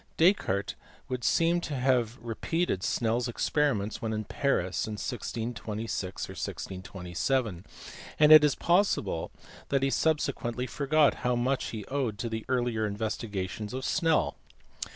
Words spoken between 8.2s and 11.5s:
it is possible that he subsequently forgot how